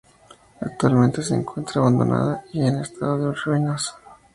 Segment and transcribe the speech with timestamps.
[0.61, 3.93] Actualmente se encuentra abandonada y en estado de ruinas.